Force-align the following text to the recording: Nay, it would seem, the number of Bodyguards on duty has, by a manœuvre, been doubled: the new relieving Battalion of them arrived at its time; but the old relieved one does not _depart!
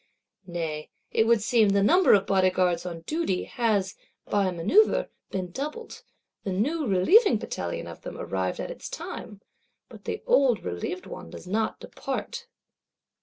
Nay, 0.47 0.89
it 1.11 1.27
would 1.27 1.43
seem, 1.43 1.69
the 1.69 1.83
number 1.83 2.15
of 2.15 2.25
Bodyguards 2.25 2.87
on 2.87 3.01
duty 3.01 3.43
has, 3.43 3.93
by 4.25 4.47
a 4.47 4.51
manœuvre, 4.51 5.09
been 5.29 5.51
doubled: 5.51 6.01
the 6.43 6.51
new 6.51 6.87
relieving 6.87 7.37
Battalion 7.37 7.85
of 7.85 8.01
them 8.01 8.17
arrived 8.17 8.59
at 8.59 8.71
its 8.71 8.89
time; 8.89 9.41
but 9.89 10.05
the 10.05 10.23
old 10.25 10.63
relieved 10.65 11.05
one 11.05 11.29
does 11.29 11.45
not 11.45 11.79
_depart! 11.81 12.45